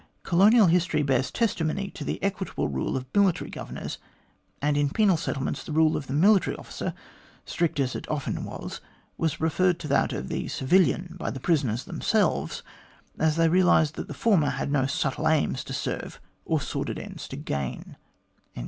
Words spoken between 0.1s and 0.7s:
Colonial